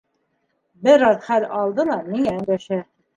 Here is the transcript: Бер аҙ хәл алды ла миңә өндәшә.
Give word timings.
Бер 0.87 1.05
аҙ 1.09 1.19
хәл 1.27 1.45
алды 1.59 1.85
ла 1.91 1.99
миңә 2.07 2.33
өндәшә. 2.39 2.81